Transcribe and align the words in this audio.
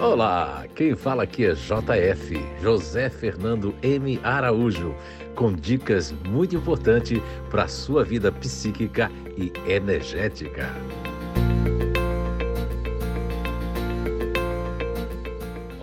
Olá, 0.00 0.64
quem 0.76 0.94
fala 0.94 1.24
aqui 1.24 1.44
é 1.44 1.54
JF, 1.54 2.40
José 2.62 3.10
Fernando 3.10 3.74
M. 3.82 4.20
Araújo, 4.22 4.94
com 5.34 5.52
dicas 5.52 6.14
muito 6.24 6.54
importantes 6.54 7.20
para 7.50 7.64
a 7.64 7.68
sua 7.68 8.04
vida 8.04 8.30
psíquica 8.30 9.10
e 9.36 9.52
energética. 9.68 10.72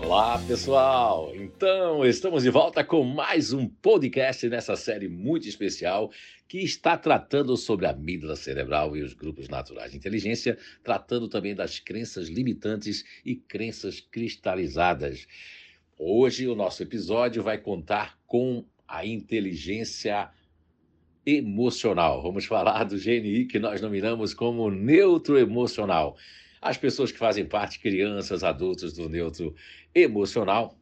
Olá, 0.06 0.38
pessoal! 0.46 1.32
Então, 1.34 2.06
estamos 2.06 2.44
de 2.44 2.48
volta 2.48 2.84
com 2.84 3.02
mais 3.02 3.52
um 3.52 3.66
podcast 3.66 4.48
nessa 4.48 4.76
série 4.76 5.08
muito 5.08 5.48
especial 5.48 6.12
que 6.46 6.58
está 6.58 6.96
tratando 6.96 7.56
sobre 7.56 7.86
a 7.86 7.90
amígdala 7.90 8.36
cerebral 8.36 8.96
e 8.96 9.02
os 9.02 9.14
grupos 9.14 9.48
naturais 9.48 9.90
de 9.90 9.96
inteligência, 9.96 10.56
tratando 10.84 11.26
também 11.26 11.56
das 11.56 11.80
crenças 11.80 12.28
limitantes 12.28 13.04
e 13.24 13.34
crenças 13.34 14.00
cristalizadas. 14.00 15.26
Hoje, 15.98 16.46
o 16.46 16.54
nosso 16.54 16.84
episódio 16.84 17.42
vai 17.42 17.58
contar 17.58 18.16
com 18.28 18.64
a 18.86 19.04
inteligência 19.04 20.30
emocional. 21.26 22.22
Vamos 22.22 22.44
falar 22.44 22.84
do 22.84 22.96
GNI 22.96 23.46
que 23.46 23.58
nós 23.58 23.80
nominamos 23.80 24.32
como 24.32 24.70
neutro 24.70 25.36
emocional. 25.36 26.16
As 26.60 26.76
pessoas 26.76 27.12
que 27.12 27.18
fazem 27.18 27.44
parte, 27.44 27.78
crianças, 27.78 28.42
adultos 28.42 28.92
do 28.92 29.08
neutro 29.08 29.54
emocional, 29.94 30.78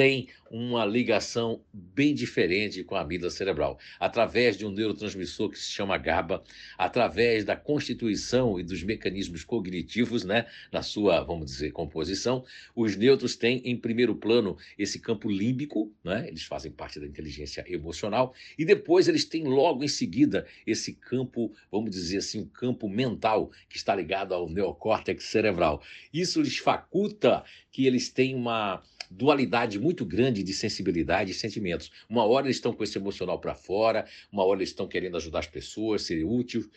tem 0.00 0.28
uma 0.50 0.82
ligação 0.86 1.62
bem 1.70 2.14
diferente 2.14 2.82
com 2.82 2.94
a 2.94 3.02
amígdala 3.02 3.30
cerebral, 3.30 3.78
através 4.00 4.56
de 4.56 4.64
um 4.64 4.70
neurotransmissor 4.70 5.50
que 5.50 5.58
se 5.58 5.70
chama 5.70 5.98
GABA, 5.98 6.42
através 6.78 7.44
da 7.44 7.54
constituição 7.54 8.58
e 8.58 8.62
dos 8.62 8.82
mecanismos 8.82 9.44
cognitivos, 9.44 10.24
né, 10.24 10.46
na 10.72 10.80
sua, 10.80 11.22
vamos 11.22 11.50
dizer, 11.50 11.72
composição, 11.72 12.42
os 12.74 12.96
neutros 12.96 13.36
têm 13.36 13.60
em 13.62 13.76
primeiro 13.76 14.14
plano 14.14 14.56
esse 14.78 14.98
campo 14.98 15.30
límbico, 15.30 15.92
né, 16.02 16.26
eles 16.28 16.44
fazem 16.44 16.72
parte 16.72 16.98
da 16.98 17.06
inteligência 17.06 17.62
emocional, 17.68 18.32
e 18.58 18.64
depois 18.64 19.06
eles 19.06 19.26
têm 19.26 19.44
logo 19.44 19.84
em 19.84 19.88
seguida 19.88 20.46
esse 20.66 20.94
campo, 20.94 21.52
vamos 21.70 21.90
dizer 21.90 22.16
assim, 22.16 22.40
um 22.40 22.48
campo 22.48 22.88
mental 22.88 23.50
que 23.68 23.76
está 23.76 23.94
ligado 23.94 24.32
ao 24.32 24.48
neocórtex 24.48 25.24
cerebral. 25.24 25.82
Isso 26.10 26.40
lhes 26.40 26.56
faculta 26.56 27.44
que 27.70 27.86
eles 27.86 28.08
têm 28.08 28.34
uma 28.34 28.82
dualidade 29.10 29.78
muito 29.78 30.04
grande 30.04 30.42
de 30.42 30.52
sensibilidade 30.52 31.32
e 31.32 31.34
sentimentos. 31.34 31.90
Uma 32.08 32.24
hora 32.24 32.46
eles 32.46 32.56
estão 32.56 32.72
com 32.72 32.84
esse 32.84 32.96
emocional 32.96 33.40
para 33.40 33.54
fora, 33.54 34.06
uma 34.30 34.44
hora 34.44 34.60
eles 34.60 34.70
estão 34.70 34.86
querendo 34.86 35.16
ajudar 35.16 35.40
as 35.40 35.46
pessoas, 35.46 36.02
ser 36.02 36.24
úteis, 36.24 36.68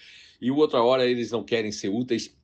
e 0.41 0.49
outra 0.49 0.81
hora 0.81 1.05
eles 1.05 1.31
não 1.31 1.43
querem 1.43 1.71
ser 1.71 1.89
úteis 1.89 2.35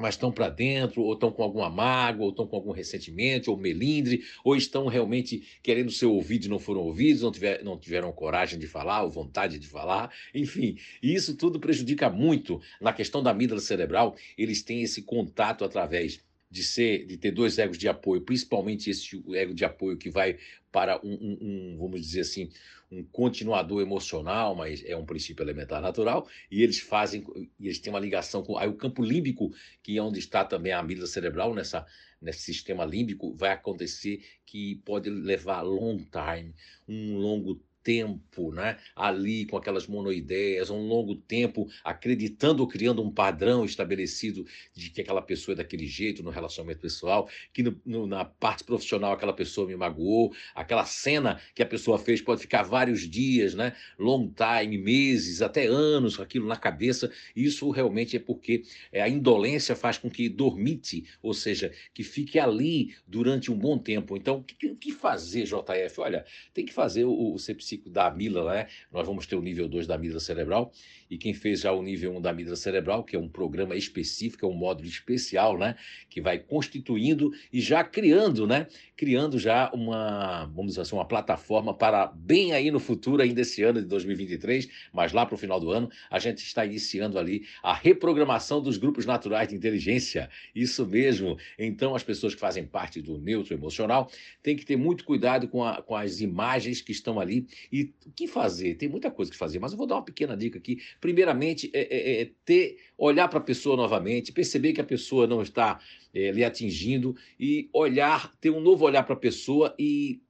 mas 0.00 0.14
estão 0.14 0.32
para 0.32 0.48
dentro, 0.48 1.02
ou 1.02 1.12
estão 1.12 1.30
com 1.30 1.42
alguma 1.42 1.68
mágoa, 1.68 2.24
ou 2.24 2.30
estão 2.30 2.46
com 2.46 2.56
algum 2.56 2.72
ressentimento, 2.72 3.50
ou 3.50 3.56
melindre, 3.56 4.24
ou 4.42 4.56
estão 4.56 4.86
realmente 4.86 5.42
querendo 5.62 5.90
ser 5.90 6.06
ouvidos 6.06 6.46
e 6.46 6.50
não 6.50 6.58
foram 6.58 6.80
ouvidos, 6.80 7.22
não, 7.22 7.30
tiver, 7.30 7.62
não 7.62 7.78
tiveram 7.78 8.10
coragem 8.12 8.58
de 8.58 8.66
falar, 8.66 9.02
ou 9.02 9.10
vontade 9.10 9.58
de 9.58 9.68
falar, 9.68 10.10
enfim. 10.34 10.76
Isso 11.02 11.36
tudo 11.36 11.60
prejudica 11.60 12.08
muito 12.08 12.60
na 12.80 12.92
questão 12.92 13.22
da 13.22 13.30
amígdala 13.30 13.60
cerebral, 13.60 14.16
eles 14.36 14.62
têm 14.62 14.82
esse 14.82 15.02
contato 15.02 15.64
através 15.64 16.24
de 16.50 16.64
ser, 16.64 17.06
de 17.06 17.16
ter 17.16 17.30
dois 17.30 17.58
egos 17.58 17.78
de 17.78 17.88
apoio, 17.88 18.22
principalmente 18.22 18.90
esse 18.90 19.22
ego 19.34 19.54
de 19.54 19.64
apoio 19.64 19.96
que 19.96 20.10
vai 20.10 20.38
para 20.72 21.00
um, 21.04 21.12
um, 21.12 21.38
um, 21.40 21.78
vamos 21.78 22.00
dizer 22.00 22.20
assim, 22.20 22.50
um 22.90 23.04
continuador 23.04 23.80
emocional, 23.80 24.54
mas 24.54 24.84
é 24.84 24.96
um 24.96 25.06
princípio 25.06 25.44
elementar 25.44 25.80
natural, 25.80 26.28
e 26.50 26.62
eles 26.62 26.80
fazem, 26.80 27.24
e 27.58 27.66
eles 27.66 27.78
têm 27.78 27.92
uma 27.92 28.00
ligação 28.00 28.42
com 28.42 28.58
aí 28.58 28.68
o 28.68 28.74
campo 28.74 29.02
límbico, 29.02 29.52
que 29.82 29.96
é 29.96 30.02
onde 30.02 30.18
está 30.18 30.44
também 30.44 30.72
a 30.72 30.80
amígdala 30.80 31.06
cerebral 31.06 31.54
nessa 31.54 31.86
nesse 32.20 32.42
sistema 32.42 32.84
límbico, 32.84 33.34
vai 33.34 33.50
acontecer 33.50 34.22
que 34.44 34.76
pode 34.84 35.08
levar 35.08 35.62
long 35.62 35.96
time, 35.96 36.54
um 36.86 37.16
longo 37.16 37.58
tempo, 37.82 38.52
né? 38.52 38.78
ali 38.94 39.46
com 39.46 39.56
aquelas 39.56 39.86
monoideias, 39.86 40.70
um 40.70 40.86
longo 40.86 41.14
tempo 41.14 41.68
acreditando 41.84 42.62
ou 42.62 42.68
criando 42.68 43.02
um 43.02 43.10
padrão 43.10 43.64
estabelecido 43.64 44.44
de 44.74 44.90
que 44.90 45.00
aquela 45.00 45.22
pessoa 45.22 45.54
é 45.54 45.56
daquele 45.56 45.86
jeito 45.86 46.22
no 46.22 46.30
relacionamento 46.30 46.80
pessoal, 46.80 47.28
que 47.52 47.62
no, 47.62 47.80
no, 47.84 48.06
na 48.06 48.24
parte 48.24 48.64
profissional 48.64 49.12
aquela 49.12 49.32
pessoa 49.32 49.66
me 49.66 49.76
magoou, 49.76 50.34
aquela 50.54 50.84
cena 50.84 51.40
que 51.54 51.62
a 51.62 51.66
pessoa 51.66 51.98
fez 51.98 52.20
pode 52.20 52.40
ficar 52.40 52.62
vários 52.62 53.08
dias, 53.08 53.54
né? 53.54 53.74
long 53.98 54.32
time, 54.32 54.78
meses, 54.78 55.42
até 55.42 55.66
anos 55.66 56.16
com 56.16 56.22
aquilo 56.22 56.46
na 56.46 56.56
cabeça. 56.56 57.10
Isso 57.34 57.70
realmente 57.70 58.16
é 58.16 58.20
porque 58.20 58.62
é, 58.92 59.02
a 59.02 59.08
indolência 59.08 59.74
faz 59.74 59.98
com 59.98 60.10
que 60.10 60.28
dormite, 60.28 61.04
ou 61.22 61.34
seja, 61.34 61.72
que 61.94 62.02
fique 62.02 62.38
ali 62.38 62.94
durante 63.06 63.50
um 63.50 63.58
bom 63.58 63.78
tempo. 63.78 64.16
Então, 64.16 64.38
o 64.38 64.44
que, 64.44 64.74
que 64.74 64.92
fazer, 64.92 65.44
JF? 65.44 66.00
Olha, 66.00 66.24
tem 66.52 66.64
que 66.64 66.72
fazer 66.72 67.04
o, 67.04 67.34
o 67.34 67.38
ciclo 67.70 67.90
da 67.90 68.06
amígdala, 68.06 68.54
né? 68.54 68.66
Nós 68.92 69.06
vamos 69.06 69.26
ter 69.26 69.36
o 69.36 69.42
nível 69.42 69.68
2 69.68 69.86
da 69.86 69.94
amígdala 69.94 70.20
cerebral. 70.20 70.72
E 71.10 71.18
quem 71.18 71.34
fez 71.34 71.60
já 71.60 71.72
o 71.72 71.82
nível 71.82 72.12
1 72.12 72.16
um 72.16 72.20
da 72.20 72.30
amígdala 72.30 72.56
cerebral, 72.56 73.02
que 73.02 73.16
é 73.16 73.18
um 73.18 73.28
programa 73.28 73.74
específico, 73.74 74.44
é 74.44 74.48
um 74.48 74.54
módulo 74.54 74.88
especial, 74.88 75.58
né? 75.58 75.76
Que 76.08 76.20
vai 76.20 76.38
constituindo 76.38 77.32
e 77.52 77.60
já 77.60 77.82
criando, 77.82 78.46
né? 78.46 78.66
Criando 78.96 79.38
já 79.38 79.70
uma, 79.72 80.46
vamos 80.46 80.72
dizer 80.72 80.82
assim, 80.82 80.94
uma 80.94 81.04
plataforma 81.04 81.72
para 81.74 82.06
bem 82.06 82.52
aí 82.52 82.70
no 82.70 82.78
futuro, 82.78 83.22
ainda 83.22 83.40
esse 83.40 83.62
ano 83.62 83.80
de 83.80 83.88
2023, 83.88 84.68
mas 84.92 85.12
lá 85.12 85.24
para 85.24 85.34
o 85.34 85.38
final 85.38 85.58
do 85.58 85.70
ano, 85.70 85.90
a 86.10 86.18
gente 86.18 86.38
está 86.38 86.64
iniciando 86.64 87.18
ali 87.18 87.44
a 87.62 87.74
reprogramação 87.74 88.60
dos 88.60 88.76
grupos 88.76 89.06
naturais 89.06 89.48
de 89.48 89.54
inteligência. 89.54 90.28
Isso 90.54 90.86
mesmo. 90.86 91.36
Então, 91.58 91.94
as 91.94 92.02
pessoas 92.02 92.34
que 92.34 92.40
fazem 92.40 92.64
parte 92.64 93.00
do 93.00 93.18
neutro 93.18 93.54
emocional 93.54 94.10
têm 94.42 94.56
que 94.56 94.64
ter 94.64 94.76
muito 94.76 95.04
cuidado 95.04 95.48
com, 95.48 95.64
a, 95.64 95.82
com 95.82 95.96
as 95.96 96.20
imagens 96.20 96.80
que 96.80 96.92
estão 96.92 97.18
ali 97.18 97.46
e 97.72 97.92
o 98.06 98.12
que 98.12 98.26
fazer? 98.26 98.74
Tem 98.76 98.88
muita 98.88 99.10
coisa 99.10 99.30
que 99.30 99.36
fazer, 99.36 99.58
mas 99.58 99.72
eu 99.72 99.78
vou 99.78 99.86
dar 99.86 99.96
uma 99.96 100.04
pequena 100.04 100.36
dica 100.36 100.58
aqui. 100.58 100.78
Primeiramente, 101.00 101.70
é, 101.72 101.80
é, 101.80 102.22
é 102.22 102.30
ter, 102.44 102.78
olhar 102.96 103.28
para 103.28 103.38
a 103.38 103.42
pessoa 103.42 103.76
novamente, 103.76 104.32
perceber 104.32 104.72
que 104.72 104.80
a 104.80 104.84
pessoa 104.84 105.26
não 105.26 105.42
está 105.42 105.80
é, 106.14 106.30
lhe 106.30 106.44
atingindo 106.44 107.16
e 107.38 107.68
olhar, 107.72 108.34
ter 108.36 108.50
um 108.50 108.60
novo 108.60 108.84
olhar 108.84 109.02
para 109.02 109.14
a 109.14 109.18
pessoa 109.18 109.74
e 109.78 110.20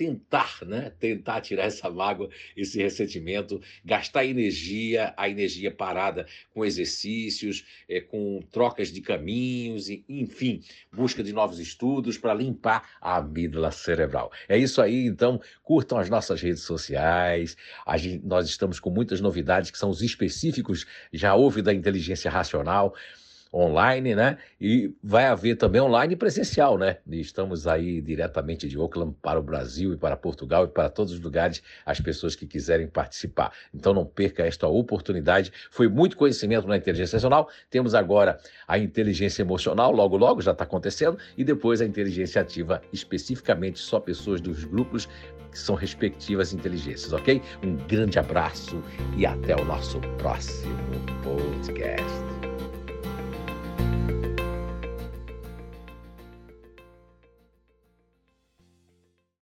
tentar, 0.00 0.60
né? 0.64 0.92
Tentar 0.98 1.42
tirar 1.42 1.64
essa 1.64 1.90
mágoa, 1.90 2.30
esse 2.56 2.82
ressentimento, 2.82 3.60
gastar 3.84 4.24
energia, 4.24 5.12
a 5.14 5.28
energia 5.28 5.70
parada 5.70 6.26
com 6.54 6.64
exercícios, 6.64 7.66
é, 7.86 8.00
com 8.00 8.40
trocas 8.50 8.90
de 8.90 9.02
caminhos, 9.02 9.90
enfim, 10.08 10.62
busca 10.90 11.22
de 11.22 11.34
novos 11.34 11.58
estudos 11.58 12.16
para 12.16 12.32
limpar 12.32 12.88
a 12.98 13.16
amígdala 13.16 13.70
cerebral. 13.70 14.32
É 14.48 14.56
isso 14.56 14.80
aí, 14.80 15.04
então, 15.04 15.38
curtam 15.62 15.98
as 15.98 16.08
nossas 16.08 16.40
redes 16.40 16.62
sociais. 16.62 17.54
Gente, 17.98 18.24
nós 18.24 18.48
estamos 18.48 18.80
com 18.80 18.88
muitas 18.88 19.20
novidades 19.20 19.70
que 19.70 19.76
são 19.76 19.90
os 19.90 20.00
específicos, 20.00 20.86
já 21.12 21.34
houve 21.34 21.60
da 21.60 21.74
inteligência 21.74 22.30
racional 22.30 22.94
online, 23.52 24.14
né? 24.14 24.38
E 24.60 24.94
vai 25.02 25.26
haver 25.26 25.56
também 25.56 25.80
online 25.80 26.14
e 26.14 26.16
presencial, 26.16 26.78
né? 26.78 26.98
E 27.08 27.20
estamos 27.20 27.66
aí 27.66 28.00
diretamente 28.00 28.68
de 28.68 28.78
Oakland 28.78 29.14
para 29.20 29.38
o 29.38 29.42
Brasil 29.42 29.92
e 29.92 29.96
para 29.96 30.16
Portugal 30.16 30.64
e 30.64 30.68
para 30.68 30.88
todos 30.88 31.12
os 31.12 31.20
lugares 31.20 31.62
as 31.84 32.00
pessoas 32.00 32.36
que 32.36 32.46
quiserem 32.46 32.86
participar. 32.86 33.52
Então 33.74 33.92
não 33.92 34.04
perca 34.04 34.46
esta 34.46 34.68
oportunidade. 34.68 35.52
Foi 35.70 35.88
muito 35.88 36.16
conhecimento 36.16 36.68
na 36.68 36.76
inteligência 36.76 37.16
emocional. 37.16 37.48
Temos 37.68 37.94
agora 37.94 38.38
a 38.66 38.78
inteligência 38.78 39.42
emocional, 39.42 39.92
logo 39.92 40.16
logo 40.16 40.40
já 40.40 40.52
está 40.52 40.64
acontecendo, 40.64 41.18
e 41.36 41.42
depois 41.42 41.80
a 41.80 41.84
inteligência 41.84 42.40
ativa, 42.40 42.80
especificamente 42.92 43.78
só 43.78 43.98
pessoas 43.98 44.40
dos 44.40 44.64
grupos 44.64 45.08
que 45.50 45.58
são 45.58 45.74
respectivas 45.74 46.52
inteligências, 46.52 47.12
ok? 47.12 47.42
Um 47.64 47.76
grande 47.88 48.18
abraço 48.20 48.80
e 49.16 49.26
até 49.26 49.56
o 49.56 49.64
nosso 49.64 49.98
próximo 50.18 50.74
podcast. 51.24 52.29